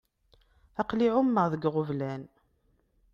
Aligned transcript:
Aql-i 0.81 1.07
εummeɣ 1.17 1.45
deg 1.49 1.63
iɣeblan. 1.67 2.23